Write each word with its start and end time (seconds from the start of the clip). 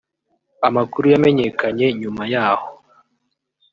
Amakuru 0.67 1.05
yamenyekanye 1.13 1.85
nyuma 1.99 2.23
yaho 2.33 2.67